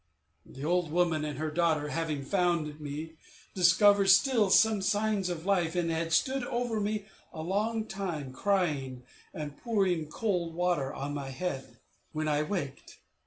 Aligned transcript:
The 0.47 0.65
old 0.65 0.89
woman 0.91 1.23
and 1.23 1.37
her 1.37 1.51
daughter 1.51 1.89
having 1.89 2.25
found 2.25 2.79
me, 2.81 3.17
discovered 3.53 4.07
still 4.09 4.49
some 4.49 4.81
signs 4.81 5.29
of 5.29 5.45
life, 5.45 5.75
and 5.75 5.91
had 5.91 6.11
stood 6.11 6.43
over 6.43 6.79
me 6.79 7.05
a 7.31 7.43
long 7.43 7.85
time, 7.85 8.33
crying, 8.33 9.03
and 9.31 9.59
pouring 9.61 10.07
cold 10.07 10.55
water 10.55 10.91
on 10.91 11.13
my 11.13 11.29
head, 11.29 11.77
when 12.13 12.27
I 12.27 12.41
waked. 12.41 12.97